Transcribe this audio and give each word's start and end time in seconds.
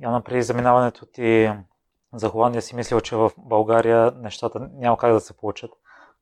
Яна, 0.00 0.22
при 0.22 0.42
заминаването 0.42 1.06
ти 1.06 1.52
за 2.14 2.28
Холандия 2.28 2.62
си 2.62 2.76
мислил, 2.76 3.00
че 3.00 3.16
в 3.16 3.30
България 3.36 4.12
нещата 4.16 4.68
няма 4.72 4.98
как 4.98 5.12
да 5.12 5.20
се 5.20 5.36
получат. 5.36 5.70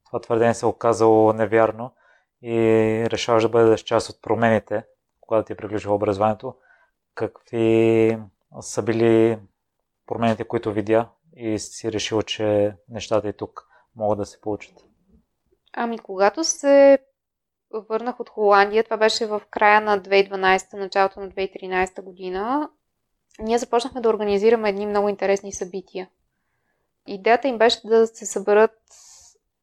Това 0.07 0.21
твърдение 0.21 0.55
се 0.55 0.67
е 0.67 0.69
оказало 0.69 1.33
невярно 1.33 1.95
и 2.43 2.57
решаваш 3.11 3.43
да 3.43 3.49
бъдеш 3.49 3.81
част 3.81 4.11
от 4.11 4.23
промените, 4.23 4.85
когато 5.21 5.47
ти 5.47 5.53
е 5.53 5.57
приключило 5.57 5.95
образованието. 5.95 6.55
Какви 7.15 8.19
са 8.61 8.83
били 8.83 9.39
промените, 10.07 10.45
които 10.45 10.73
видя 10.73 11.09
и 11.37 11.59
си 11.59 11.93
решил, 11.93 12.23
че 12.23 12.77
нещата 12.89 13.29
и 13.29 13.33
тук 13.33 13.69
могат 13.97 14.19
да 14.19 14.27
се 14.27 14.41
получат? 14.41 14.85
Ами, 15.73 15.99
когато 15.99 16.45
се 16.45 16.99
върнах 17.89 18.21
от 18.21 18.29
Холандия, 18.29 18.85
това 18.85 18.97
беше 18.97 19.27
в 19.27 19.43
края 19.51 19.81
на 19.81 20.01
2012, 20.01 20.79
началото 20.79 21.21
на 21.21 21.29
2013 21.29 22.03
година, 22.03 22.71
ние 23.39 23.59
започнахме 23.59 24.01
да 24.01 24.09
организираме 24.09 24.69
едни 24.69 24.87
много 24.87 25.09
интересни 25.09 25.53
събития. 25.53 26.09
Идеята 27.07 27.49
им 27.49 27.59
беше 27.59 27.81
да 27.85 28.07
се 28.07 28.27
съберат 28.27 28.79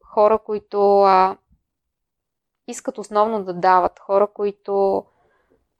хора, 0.05 0.39
които 0.45 1.01
а, 1.01 1.37
искат 2.67 2.97
основно 2.97 3.43
да 3.43 3.53
дават, 3.53 3.99
хора, 3.99 4.27
които 4.27 5.05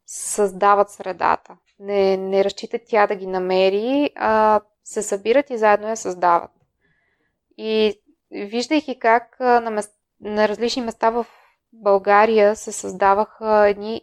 създават 0.05 0.89
средата. 0.89 1.57
Не, 1.79 2.17
не 2.17 2.43
разчитат 2.43 2.81
тя 2.87 3.07
да 3.07 3.15
ги 3.15 3.27
намери, 3.27 4.09
а 4.15 4.61
се 4.83 5.01
събират 5.01 5.49
и 5.49 5.57
заедно 5.57 5.87
я 5.87 5.97
създават. 5.97 6.51
И 7.57 8.01
виждайки 8.31 8.99
как 8.99 9.39
на, 9.39 9.69
мест, 9.69 9.95
на 10.21 10.47
различни 10.47 10.81
места 10.81 11.09
в 11.09 11.25
България 11.73 12.55
се 12.55 12.71
създаваха 12.71 13.67
едни 13.67 14.01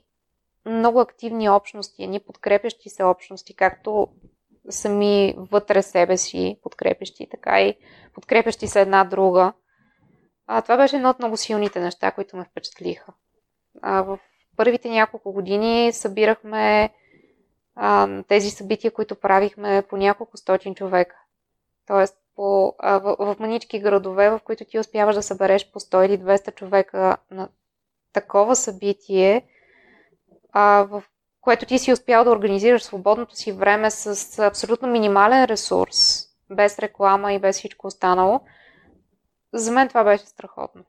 много 0.67 1.01
активни 1.01 1.51
общности, 1.51 2.03
едни 2.03 2.21
подкрепящи 2.21 2.89
се 2.89 3.05
общности, 3.05 3.57
както 3.57 4.09
сами 4.71 5.35
вътре 5.39 5.83
себе 5.83 6.17
си 6.17 6.59
подкрепящи, 6.63 7.29
така 7.31 7.61
и 7.61 7.77
подкрепящи 8.15 8.67
се 8.67 8.81
една 8.81 9.05
друга. 9.05 9.53
А, 10.47 10.63
това 10.63 10.77
беше 10.77 10.97
едно 10.97 11.11
от 11.11 11.19
много 11.19 11.37
силните 11.37 11.81
неща, 11.81 12.11
които 12.11 12.37
ме 12.37 12.45
впечатлиха. 12.45 13.13
А, 13.83 14.03
в 14.03 14.19
първите 14.57 14.89
няколко 14.89 15.33
години 15.33 15.93
събирахме 15.93 16.91
а, 17.75 18.23
тези 18.29 18.51
събития, 18.51 18.91
които 18.91 19.15
правихме 19.15 19.83
по 19.89 19.97
няколко 19.97 20.37
стотин 20.37 20.75
човека. 20.75 21.17
Тоест, 21.87 22.17
по, 22.37 22.75
а, 22.79 22.99
в, 22.99 23.17
в 23.19 23.37
манички 23.39 23.81
градове, 23.81 24.31
в 24.31 24.41
които 24.45 24.65
ти 24.65 24.79
успяваш 24.79 25.15
да 25.17 25.23
събереш 25.23 25.73
по 25.73 25.81
100 25.81 26.07
или 26.07 26.19
200 26.19 26.55
човека 26.55 27.17
на 27.31 27.49
такова 28.13 28.57
събитие, 28.57 29.47
а, 30.53 30.87
в 30.91 31.03
което 31.41 31.67
ти 31.67 31.79
си 31.79 31.93
успял 31.93 32.25
да 32.25 32.31
организираш 32.31 32.83
свободното 32.83 33.37
си 33.37 33.53
време 33.53 33.91
с 33.91 34.39
абсолютно 34.39 34.89
минимален 34.89 35.45
ресурс, 35.45 36.27
без 36.51 36.79
реклама 36.79 37.33
и 37.33 37.39
без 37.39 37.59
всичко 37.59 37.87
останало, 37.87 38.41
за 39.53 39.73
мен 39.73 39.89
това 39.89 40.05
беше 40.05 40.27
страхотно. 40.27 40.85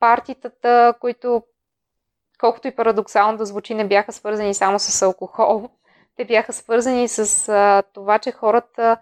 Партитата, 0.00 0.94
които, 1.00 1.42
колкото 2.40 2.68
и 2.68 2.76
парадоксално 2.76 3.38
да 3.38 3.46
звучи, 3.46 3.74
не 3.74 3.88
бяха 3.88 4.12
свързани 4.12 4.54
само 4.54 4.78
с 4.78 5.02
алкохол, 5.02 5.68
те 6.16 6.24
бяха 6.24 6.52
свързани 6.52 7.08
с 7.08 7.48
а, 7.48 7.82
това, 7.82 8.18
че 8.18 8.32
хората 8.32 8.96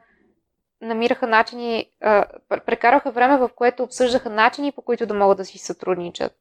намираха 0.81 1.27
начини, 1.27 1.91
а, 2.00 2.25
прекараха 2.48 3.11
време, 3.11 3.39
в 3.39 3.50
което 3.55 3.83
обсъждаха 3.83 4.31
начини, 4.31 4.72
по 4.72 4.83
които 4.83 5.06
да 5.06 5.15
могат 5.15 5.39
да 5.39 5.45
си 5.45 5.59
сътрудничат. 5.59 6.33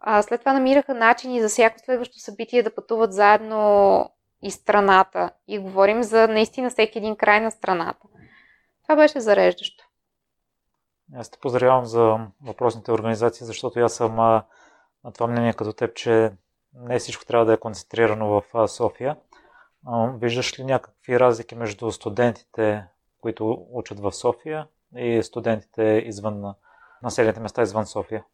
А, 0.00 0.22
след 0.22 0.40
това 0.40 0.52
намираха 0.52 0.94
начини 0.94 1.40
за 1.40 1.48
всяко 1.48 1.78
следващо 1.78 2.18
събитие 2.18 2.62
да 2.62 2.74
пътуват 2.74 3.12
заедно 3.12 4.10
и 4.42 4.50
страната. 4.50 5.30
И 5.48 5.58
говорим 5.58 6.02
за 6.02 6.28
наистина 6.28 6.70
всеки 6.70 6.98
един 6.98 7.16
край 7.16 7.40
на 7.40 7.50
страната. 7.50 8.06
Това 8.82 8.96
беше 8.96 9.20
зареждащо. 9.20 9.84
Аз 11.14 11.30
те 11.30 11.38
поздравявам 11.38 11.84
за 11.84 12.18
въпросните 12.42 12.92
организации, 12.92 13.46
защото 13.46 13.80
аз 13.80 13.94
съм 13.94 14.16
на 14.16 15.12
това 15.14 15.26
мнение 15.26 15.52
като 15.52 15.72
теб, 15.72 15.94
че 15.94 16.32
не 16.74 16.98
всичко 16.98 17.26
трябва 17.26 17.46
да 17.46 17.52
е 17.52 17.60
концентрирано 17.60 18.42
в 18.52 18.68
София. 18.68 19.16
Виждаш 20.14 20.58
ли 20.58 20.64
някакви 20.64 21.20
разлики 21.20 21.54
между 21.54 21.92
студентите, 21.92 22.84
които 23.20 23.66
учат 23.70 24.00
в 24.00 24.12
София 24.12 24.66
и 24.96 25.22
студентите 25.22 25.82
извън 26.06 26.54
населените 27.02 27.40
места 27.40 27.62
извън 27.62 27.86
София? 27.86 28.24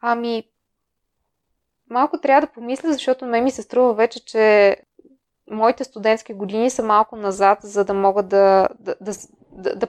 Ами, 0.00 0.44
малко 1.90 2.20
трябва 2.20 2.40
да 2.46 2.52
помисля, 2.52 2.92
защото 2.92 3.26
ме 3.26 3.40
ми 3.40 3.50
се 3.50 3.62
струва 3.62 3.94
вече, 3.94 4.24
че 4.24 4.76
моите 5.50 5.84
студентски 5.84 6.34
години 6.34 6.70
са 6.70 6.82
малко 6.82 7.16
назад, 7.16 7.58
за 7.62 7.84
да 7.84 7.94
мога 7.94 8.22
да, 8.22 8.68
да, 8.78 8.94
да, 9.00 9.12
да, 9.52 9.76
да 9.76 9.88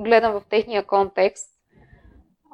гледам 0.00 0.32
в 0.32 0.42
техния 0.48 0.86
контекст. 0.86 1.48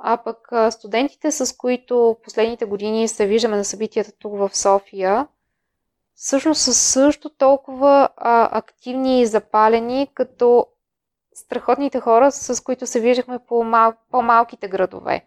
А 0.03 0.17
пък 0.17 0.53
студентите, 0.71 1.31
с 1.31 1.57
които 1.57 2.17
последните 2.25 2.65
години 2.65 3.09
се 3.09 3.27
виждаме 3.27 3.57
на 3.57 3.65
събитията 3.65 4.13
тук 4.19 4.39
в 4.39 4.51
София, 4.57 5.29
всъщност 6.15 6.61
са 6.61 6.75
също 6.75 7.31
толкова 7.31 8.09
а, 8.17 8.59
активни 8.59 9.21
и 9.21 9.27
запалени, 9.27 10.11
като 10.15 10.67
страхотните 11.35 12.01
хора, 12.01 12.33
с 12.33 12.65
които 12.65 12.87
се 12.87 13.01
виждахме 13.01 13.39
по 13.39 13.65
мал, 13.65 13.93
по-малките 14.11 14.69
градове. 14.69 15.27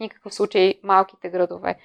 Никакъв 0.00 0.34
случай 0.34 0.74
малките 0.82 1.28
градове. 1.28 1.78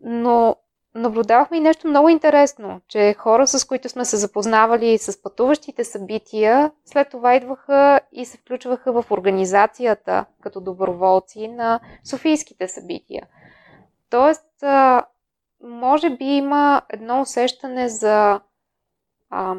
Но 0.00 0.56
наблюдавахме 0.94 1.56
и 1.56 1.60
нещо 1.60 1.88
много 1.88 2.08
интересно, 2.08 2.80
че 2.88 3.14
хора, 3.14 3.46
с 3.46 3.64
които 3.64 3.88
сме 3.88 4.04
се 4.04 4.16
запознавали 4.16 4.98
с 4.98 5.22
пътуващите 5.22 5.84
събития, 5.84 6.72
след 6.84 7.10
това 7.10 7.34
идваха 7.34 8.00
и 8.12 8.24
се 8.24 8.38
включваха 8.38 9.02
в 9.02 9.10
организацията 9.10 10.24
като 10.42 10.60
доброволци 10.60 11.48
на 11.48 11.80
Софийските 12.04 12.68
събития. 12.68 13.26
Тоест, 14.10 14.64
може 15.62 16.10
би 16.10 16.24
има 16.24 16.82
едно 16.88 17.20
усещане 17.20 17.88
за 17.88 18.40
а, 19.30 19.54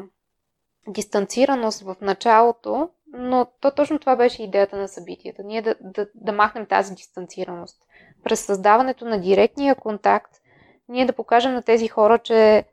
дистанцираност 0.88 1.82
в 1.82 1.96
началото, 2.00 2.88
но 3.06 3.46
то 3.60 3.70
точно 3.70 3.98
това 3.98 4.16
беше 4.16 4.42
идеята 4.42 4.76
на 4.76 4.88
събитията. 4.88 5.42
Ние 5.42 5.62
да, 5.62 5.74
да, 5.80 6.06
да 6.14 6.32
махнем 6.32 6.66
тази 6.66 6.94
дистанцираност. 6.94 7.82
През 8.24 8.40
създаването 8.40 9.04
на 9.04 9.20
директния 9.20 9.74
контакт, 9.74 10.32
ние 10.88 11.06
да 11.06 11.12
покажем 11.12 11.52
на 11.52 11.62
тези 11.62 11.88
хора, 11.88 12.18
че 12.18 12.56
е, 12.56 12.64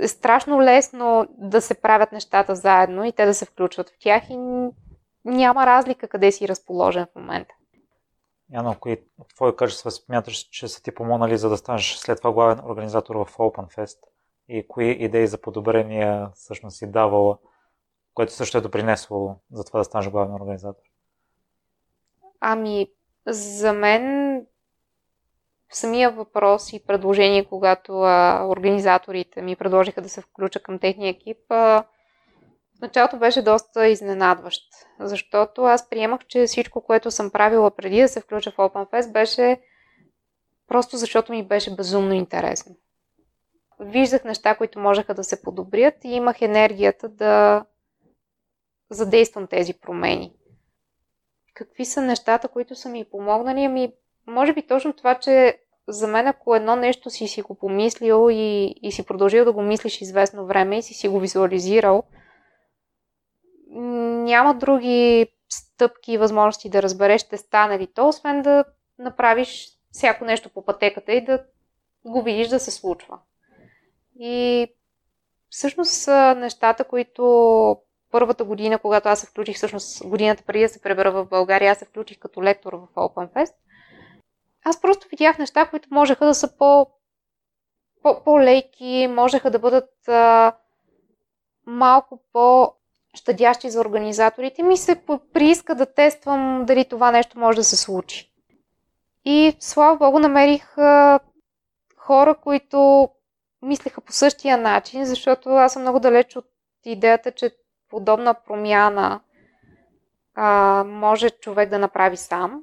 е 0.00 0.08
страшно 0.08 0.62
лесно 0.62 1.26
да 1.38 1.60
се 1.60 1.74
правят 1.74 2.12
нещата 2.12 2.54
заедно 2.54 3.04
и 3.04 3.12
те 3.12 3.26
да 3.26 3.34
се 3.34 3.44
включват 3.44 3.90
в 3.90 3.98
тях 4.00 4.30
и 4.30 4.36
няма 5.24 5.66
разлика 5.66 6.08
къде 6.08 6.32
си 6.32 6.48
разположен 6.48 7.06
в 7.06 7.14
момента. 7.16 7.54
Яно, 8.52 8.76
кои 8.80 8.96
твои 9.34 9.56
качества 9.56 9.90
смяташ, 9.90 10.36
че 10.36 10.68
са 10.68 10.82
ти 10.82 10.94
помогнали 10.94 11.38
за 11.38 11.48
да 11.48 11.56
станеш 11.56 11.96
след 11.96 12.18
това 12.18 12.32
главен 12.32 12.60
организатор 12.64 13.16
в 13.16 13.36
Open 13.36 13.76
Fest? 13.76 13.98
И 14.48 14.68
кои 14.68 14.90
идеи 14.90 15.26
за 15.26 15.40
подобрения 15.40 16.30
всъщност 16.34 16.76
си 16.76 16.90
давала, 16.90 17.38
което 18.14 18.32
също 18.32 18.58
е 18.58 18.60
допринесло 18.60 19.36
за 19.52 19.64
това 19.64 19.78
да 19.78 19.84
станеш 19.84 20.08
главен 20.08 20.34
организатор? 20.34 20.82
Ами, 22.40 22.90
за 23.26 23.72
мен 23.72 24.46
самия 25.76 26.10
въпрос 26.10 26.72
и 26.72 26.84
предложение, 26.86 27.44
когато 27.44 28.00
а, 28.00 28.46
организаторите 28.48 29.42
ми 29.42 29.56
предложиха 29.56 30.02
да 30.02 30.08
се 30.08 30.20
включа 30.20 30.62
към 30.62 30.78
техния 30.78 31.10
екип, 31.10 31.38
а, 31.50 31.84
в 32.78 32.80
началото 32.80 33.18
беше 33.18 33.42
доста 33.42 33.88
изненадващ, 33.88 34.62
защото 35.00 35.62
аз 35.62 35.88
приемах, 35.88 36.26
че 36.26 36.46
всичко, 36.46 36.84
което 36.84 37.10
съм 37.10 37.30
правила 37.30 37.70
преди 37.70 38.02
да 38.02 38.08
се 38.08 38.20
включа 38.20 38.50
в 38.50 38.56
OpenFest, 38.56 39.12
беше 39.12 39.60
просто 40.68 40.96
защото 40.96 41.32
ми 41.32 41.46
беше 41.46 41.76
безумно 41.76 42.12
интересно. 42.12 42.76
Виждах 43.80 44.24
неща, 44.24 44.54
които 44.54 44.78
можеха 44.78 45.14
да 45.14 45.24
се 45.24 45.42
подобрят 45.42 45.94
и 46.04 46.08
имах 46.08 46.42
енергията 46.42 47.08
да 47.08 47.64
задействам 48.90 49.46
тези 49.46 49.74
промени. 49.74 50.32
Какви 51.54 51.84
са 51.84 52.02
нещата, 52.02 52.48
които 52.48 52.74
са 52.74 52.88
ми 52.88 53.04
помогнали? 53.10 53.64
Ами, 53.64 53.92
може 54.26 54.52
би 54.52 54.66
точно 54.66 54.92
това, 54.92 55.14
че 55.14 55.58
за 55.88 56.08
мен, 56.08 56.26
ако 56.26 56.54
едно 56.54 56.76
нещо 56.76 57.10
си 57.10 57.28
си 57.28 57.42
го 57.42 57.54
помислил 57.54 58.28
и, 58.30 58.74
и 58.82 58.92
си 58.92 59.06
продължил 59.06 59.44
да 59.44 59.52
го 59.52 59.62
мислиш 59.62 60.00
известно 60.00 60.46
време 60.46 60.78
и 60.78 60.82
си 60.82 60.94
си 60.94 61.08
го 61.08 61.20
визуализирал– 61.20 62.02
няма 64.26 64.54
други 64.54 65.26
стъпки 65.48 66.12
и 66.12 66.18
възможности 66.18 66.70
да 66.70 66.82
разбереш 66.82 67.20
ще 67.20 67.36
стане 67.36 67.78
ли 67.78 67.86
то, 67.86 68.08
освен 68.08 68.42
да 68.42 68.64
направиш 68.98 69.68
всяко 69.90 70.24
нещо 70.24 70.48
по 70.48 70.64
пътеката 70.64 71.12
и 71.12 71.24
да 71.24 71.44
го 72.04 72.22
видиш 72.22 72.48
да 72.48 72.60
се 72.60 72.70
случва. 72.70 73.18
И 74.18 74.66
всъщност 75.48 76.08
нещата, 76.36 76.84
които 76.84 77.76
първата 78.10 78.44
година, 78.44 78.78
когато 78.78 79.08
аз 79.08 79.20
се 79.20 79.26
включих, 79.26 79.56
всъщност 79.56 80.08
годината 80.08 80.42
преди 80.46 80.62
да 80.62 80.68
се 80.68 80.82
пребера 80.82 81.12
в 81.12 81.26
България, 81.26 81.72
аз 81.72 81.78
се 81.78 81.84
включих 81.84 82.18
като 82.18 82.42
лектор 82.42 82.72
в 82.72 82.88
OpenFest, 82.96 83.54
аз 84.68 84.80
просто 84.80 85.08
видях 85.10 85.38
неща, 85.38 85.66
които 85.66 85.88
можеха 85.90 86.26
да 86.26 86.34
са 86.34 86.56
по, 86.56 86.86
по, 88.02 88.24
по-леки, 88.24 89.08
можеха 89.10 89.50
да 89.50 89.58
бъдат 89.58 90.08
а, 90.08 90.52
малко 91.66 92.20
по 92.32 92.72
щадящи 93.14 93.70
за 93.70 93.80
организаторите, 93.80 94.62
ми 94.62 94.76
се 94.76 95.02
прииска 95.32 95.74
да 95.74 95.94
тествам 95.94 96.64
дали 96.66 96.84
това 96.84 97.10
нещо 97.10 97.38
може 97.38 97.56
да 97.56 97.64
се 97.64 97.76
случи. 97.76 98.32
И 99.24 99.56
слава 99.60 99.96
богу 99.96 100.18
намерих 100.18 100.78
а, 100.78 101.20
хора, 101.96 102.34
които 102.34 103.08
мислеха 103.62 104.00
по 104.00 104.12
същия 104.12 104.58
начин, 104.58 105.04
защото 105.04 105.48
аз 105.48 105.72
съм 105.72 105.82
много 105.82 106.00
далеч 106.00 106.36
от 106.36 106.46
идеята, 106.84 107.32
че 107.32 107.50
подобна 107.90 108.34
промяна 108.34 109.20
а, 110.34 110.84
може 110.86 111.30
човек 111.30 111.68
да 111.70 111.78
направи 111.78 112.16
сам. 112.16 112.62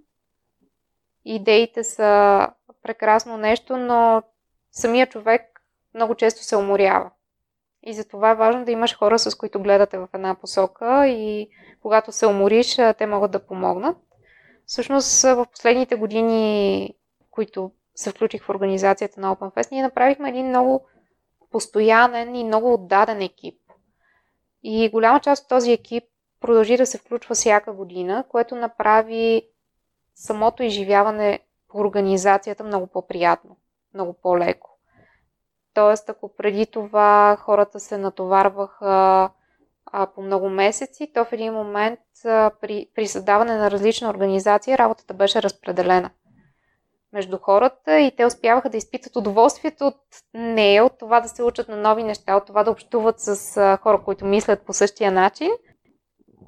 Идеите 1.25 1.83
са 1.83 2.47
прекрасно 2.83 3.37
нещо, 3.37 3.77
но 3.77 4.23
самия 4.71 5.07
човек 5.07 5.61
много 5.93 6.15
често 6.15 6.43
се 6.43 6.55
уморява. 6.55 7.11
И 7.83 7.93
затова 7.93 8.31
е 8.31 8.35
важно 8.35 8.65
да 8.65 8.71
имаш 8.71 8.97
хора, 8.97 9.19
с 9.19 9.35
които 9.35 9.61
гледате 9.61 9.97
в 9.97 10.07
една 10.13 10.35
посока 10.35 11.07
и 11.07 11.49
когато 11.81 12.11
се 12.11 12.27
умориш, 12.27 12.75
те 12.75 13.05
могат 13.05 13.31
да 13.31 13.45
помогнат. 13.45 13.97
Всъщност 14.65 15.21
в 15.21 15.45
последните 15.51 15.95
години, 15.95 16.93
които 17.31 17.71
се 17.95 18.11
включих 18.11 18.43
в 18.43 18.49
организацията 18.49 19.21
на 19.21 19.35
OpenFest, 19.35 19.71
ние 19.71 19.83
направихме 19.83 20.29
един 20.29 20.47
много 20.47 20.85
постоянен 21.51 22.35
и 22.35 22.43
много 22.43 22.73
отдаден 22.73 23.21
екип. 23.21 23.59
И 24.63 24.89
голяма 24.89 25.19
част 25.19 25.43
от 25.43 25.49
този 25.49 25.71
екип 25.71 26.03
продължи 26.39 26.77
да 26.77 26.85
се 26.85 26.97
включва 26.97 27.35
всяка 27.35 27.73
година, 27.73 28.23
което 28.29 28.55
направи 28.55 29.49
самото 30.15 30.63
изживяване 30.63 31.39
по 31.67 31.79
организацията 31.79 32.63
много 32.63 32.87
по-приятно, 32.87 33.57
много 33.93 34.13
по-леко. 34.13 34.69
Тоест, 35.73 36.09
ако 36.09 36.35
преди 36.35 36.65
това 36.65 37.37
хората 37.39 37.79
се 37.79 37.97
натоварваха 37.97 39.29
а, 39.85 40.07
по 40.07 40.21
много 40.21 40.49
месеци, 40.49 41.11
то 41.13 41.25
в 41.25 41.33
един 41.33 41.53
момент 41.53 41.99
а, 42.25 42.51
при, 42.61 42.89
при 42.95 43.07
създаване 43.07 43.57
на 43.57 43.71
различна 43.71 44.09
организация 44.09 44.77
работата 44.77 45.13
беше 45.13 45.41
разпределена 45.41 46.09
между 47.13 47.37
хората 47.37 47.99
и 47.99 48.15
те 48.15 48.25
успяваха 48.25 48.69
да 48.69 48.77
изпитат 48.77 49.15
удоволствието 49.15 49.87
от 49.87 49.99
нея, 50.33 50.85
от 50.85 50.99
това 50.99 51.21
да 51.21 51.29
се 51.29 51.43
учат 51.43 51.67
на 51.67 51.77
нови 51.77 52.03
неща, 52.03 52.35
от 52.35 52.45
това 52.45 52.63
да 52.63 52.71
общуват 52.71 53.19
с 53.19 53.57
а, 53.57 53.77
хора, 53.77 54.01
които 54.05 54.25
мислят 54.25 54.61
по 54.61 54.73
същия 54.73 55.11
начин 55.11 55.51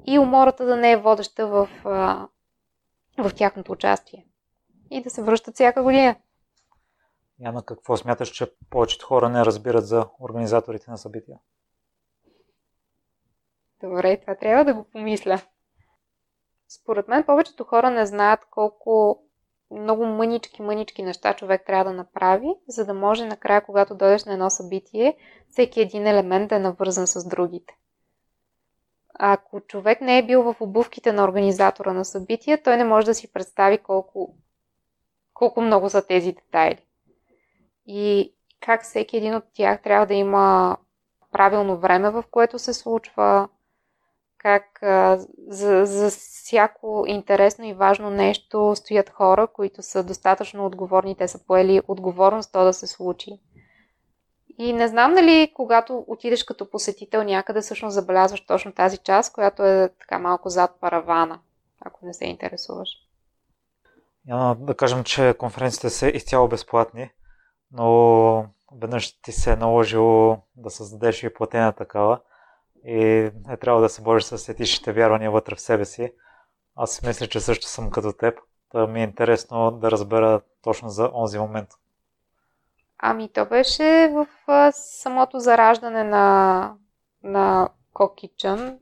и 0.06 0.18
умората 0.18 0.64
да 0.64 0.76
не 0.76 0.92
е 0.92 0.96
водеща 0.96 1.46
в, 1.46 1.68
а, 1.84 2.26
в 3.18 3.34
тяхното 3.34 3.72
участие 3.72 4.26
и 4.90 5.02
да 5.02 5.10
се 5.10 5.22
връщат 5.22 5.54
всяка 5.54 5.82
година. 5.82 6.16
Яна, 7.40 7.62
какво 7.62 7.96
смяташ, 7.96 8.28
че 8.28 8.52
повечето 8.70 9.06
хора 9.06 9.28
не 9.28 9.44
разбират 9.44 9.86
за 9.86 10.08
организаторите 10.20 10.90
на 10.90 10.98
събития? 10.98 11.38
Добре, 13.82 14.20
това 14.20 14.34
трябва 14.34 14.64
да 14.64 14.74
го 14.74 14.84
помисля. 14.84 15.40
Според 16.68 17.08
мен 17.08 17.24
повечето 17.24 17.64
хора 17.64 17.90
не 17.90 18.06
знаят 18.06 18.40
колко 18.50 19.22
много 19.70 20.06
мънички, 20.06 20.62
мънички 20.62 21.02
неща 21.02 21.34
човек 21.34 21.62
трябва 21.66 21.84
да 21.84 21.96
направи, 21.96 22.48
за 22.68 22.84
да 22.84 22.94
може 22.94 23.26
накрая, 23.26 23.64
когато 23.64 23.94
дойдеш 23.94 24.24
на 24.24 24.32
едно 24.32 24.50
събитие, 24.50 25.16
всеки 25.48 25.80
един 25.80 26.06
елемент 26.06 26.48
да 26.48 26.56
е 26.56 26.58
навързан 26.58 27.06
с 27.06 27.28
другите. 27.28 27.76
Ако 29.18 29.60
човек 29.60 30.00
не 30.00 30.18
е 30.18 30.26
бил 30.26 30.42
в 30.42 30.56
обувките 30.60 31.12
на 31.12 31.24
организатора 31.24 31.92
на 31.92 32.04
събития, 32.04 32.62
той 32.62 32.76
не 32.76 32.84
може 32.84 33.06
да 33.06 33.14
си 33.14 33.32
представи 33.32 33.78
колко, 33.78 34.34
колко 35.34 35.60
много 35.60 35.90
са 35.90 36.06
тези 36.06 36.32
детайли. 36.32 36.86
И 37.86 38.34
как 38.60 38.82
всеки 38.82 39.16
един 39.16 39.34
от 39.34 39.44
тях 39.54 39.82
трябва 39.82 40.06
да 40.06 40.14
има 40.14 40.76
правилно 41.32 41.76
време, 41.76 42.10
в 42.10 42.24
което 42.30 42.58
се 42.58 42.74
случва, 42.74 43.48
как 44.38 44.82
а, 44.82 45.18
за, 45.48 45.86
за 45.86 46.10
всяко 46.10 47.04
интересно 47.06 47.64
и 47.64 47.74
важно 47.74 48.10
нещо 48.10 48.72
стоят 48.76 49.10
хора, 49.10 49.46
които 49.46 49.82
са 49.82 50.04
достатъчно 50.04 50.66
отговорни, 50.66 51.16
те 51.16 51.28
са 51.28 51.46
поели 51.46 51.82
отговорност 51.88 52.52
то 52.52 52.64
да 52.64 52.72
се 52.72 52.86
случи. 52.86 53.40
И 54.58 54.72
не 54.72 54.88
знам 54.88 55.14
дали 55.14 55.52
когато 55.54 56.04
отидеш 56.06 56.44
като 56.44 56.70
посетител 56.70 57.22
някъде, 57.22 57.60
всъщност 57.60 57.94
забелязваш 57.94 58.46
точно 58.46 58.72
тази 58.72 58.98
част, 58.98 59.32
която 59.32 59.64
е 59.64 59.90
така 60.00 60.18
малко 60.18 60.48
зад 60.48 60.80
паравана, 60.80 61.40
ако 61.80 62.06
не 62.06 62.14
се 62.14 62.24
интересуваш. 62.24 62.88
Няма 64.26 64.56
да 64.60 64.74
кажем, 64.74 65.04
че 65.04 65.34
конференциите 65.38 65.90
са 65.90 66.08
изцяло 66.08 66.48
безплатни, 66.48 67.10
но 67.72 68.46
веднъж 68.72 69.20
ти 69.20 69.32
се 69.32 69.52
е 69.52 69.56
наложило 69.56 70.38
да 70.56 70.70
създадеш 70.70 71.22
и 71.22 71.34
платена 71.34 71.72
такава 71.72 72.20
и 72.84 73.30
е 73.48 73.56
трябва 73.60 73.80
да 73.80 73.88
се 73.88 74.02
бориш 74.02 74.24
с 74.24 74.48
етичните 74.48 74.92
вярвания 74.92 75.30
вътре 75.30 75.54
в 75.54 75.60
себе 75.60 75.84
си. 75.84 76.12
Аз 76.76 77.02
мисля, 77.02 77.26
че 77.26 77.40
също 77.40 77.66
съм 77.66 77.90
като 77.90 78.12
теб. 78.12 78.38
Та 78.72 78.86
ми 78.86 79.00
е 79.00 79.04
интересно 79.04 79.70
да 79.70 79.90
разбера 79.90 80.40
точно 80.62 80.88
за 80.88 81.10
онзи 81.14 81.38
момент. 81.38 81.68
Ами 82.98 83.28
то 83.28 83.46
беше 83.46 84.12
в 84.12 84.26
самото 84.72 85.38
зараждане 85.38 86.04
на, 86.04 86.74
на 87.22 87.68
Кокичън, 87.92 88.78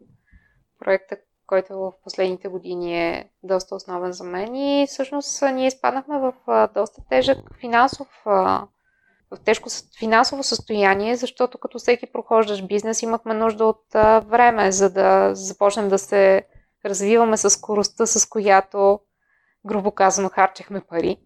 проекта, 0.79 1.17
който 1.47 1.79
в 1.79 1.93
последните 2.05 2.49
години 2.49 3.09
е 3.09 3.31
доста 3.43 3.75
основен 3.75 4.13
за 4.13 4.25
мен 4.25 4.55
и 4.55 4.87
всъщност 4.89 5.43
ние 5.43 5.67
изпаднахме 5.67 6.19
в 6.19 6.33
доста 6.75 7.03
тежък 7.09 7.39
финансов 7.61 8.09
в 9.31 9.41
тежко 9.45 9.69
финансово 9.99 10.43
състояние, 10.43 11.17
защото 11.17 11.59
като 11.59 11.79
всеки 11.79 12.13
прохождаш 12.13 12.67
бизнес, 12.67 13.03
имахме 13.03 13.35
нужда 13.35 13.65
от 13.65 13.85
време, 14.27 14.73
за 14.73 14.91
да 14.91 15.35
започнем 15.35 15.89
да 15.89 15.99
се 15.99 16.47
развиваме 16.85 17.37
с 17.37 17.51
скоростта, 17.51 18.07
с 18.07 18.29
която, 18.29 19.01
грубо 19.67 19.91
казано, 19.93 20.29
харчехме 20.29 20.81
пари. 20.81 21.17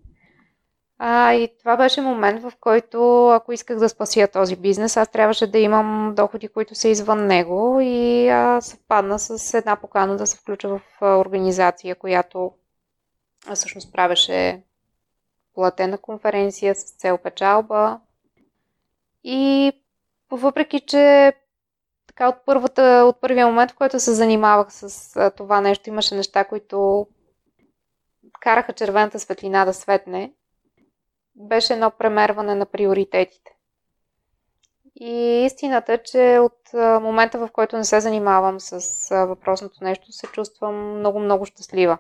А, 1.01 1.33
и 1.33 1.59
това 1.59 1.77
беше 1.77 2.01
момент, 2.01 2.43
в 2.43 2.53
който, 2.61 3.29
ако 3.29 3.53
исках 3.53 3.79
да 3.79 3.89
спася 3.89 4.29
този 4.33 4.57
бизнес, 4.57 4.97
аз 4.97 5.09
трябваше 5.09 5.51
да 5.51 5.59
имам 5.59 6.15
доходи, 6.17 6.49
които 6.49 6.75
са 6.75 6.89
извън 6.89 7.27
него 7.27 7.79
и 7.81 8.29
а, 8.29 8.61
съвпадна 8.61 9.19
с 9.19 9.55
една 9.55 9.77
покана 9.77 10.17
да 10.17 10.27
се 10.27 10.37
включа 10.37 10.69
в 10.69 10.81
а, 11.01 11.17
организация, 11.17 11.95
която 11.95 12.53
а, 13.47 13.55
всъщност 13.55 13.93
правеше 13.93 14.63
платена 15.55 15.99
конференция 15.99 16.75
с 16.75 16.91
цел 16.91 17.19
печалба. 17.19 18.01
И 19.25 19.73
въпреки, 20.31 20.81
че 20.81 21.33
така 22.07 22.29
от, 22.29 22.37
първата, 22.47 23.05
от 23.07 23.21
първия 23.21 23.47
момент, 23.47 23.71
в 23.71 23.75
който 23.75 24.01
се 24.01 24.15
занимавах 24.15 24.73
с 24.73 25.17
а, 25.17 25.31
това 25.31 25.61
нещо, 25.61 25.89
имаше 25.89 26.15
неща, 26.15 26.45
които 26.45 27.07
караха 28.41 28.73
червената 28.73 29.19
светлина 29.19 29.65
да 29.65 29.75
светне, 29.75 30.33
беше 31.39 31.73
едно 31.73 31.91
премерване 31.91 32.55
на 32.55 32.67
приоритетите. 32.67 33.55
И 35.01 35.45
истината 35.47 35.93
е, 35.93 36.03
че 36.03 36.39
от 36.43 36.59
момента, 37.03 37.39
в 37.39 37.49
който 37.53 37.77
не 37.77 37.85
се 37.85 38.01
занимавам 38.01 38.61
с 38.61 39.27
въпросното 39.27 39.85
нещо, 39.85 40.13
се 40.13 40.27
чувствам 40.27 40.99
много-много 40.99 41.47
щастлива. 41.47 41.99